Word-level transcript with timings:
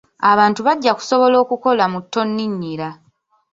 Abantu 0.31 0.59
bajja 0.67 0.91
kusobola 0.97 1.35
okukola 1.43 1.83
mu 1.93 1.99
ttonninnyira. 2.03 2.89